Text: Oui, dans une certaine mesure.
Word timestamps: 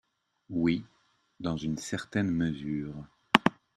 Oui, 0.49 0.83
dans 1.39 1.57
une 1.57 1.77
certaine 1.77 2.31
mesure. 2.31 3.05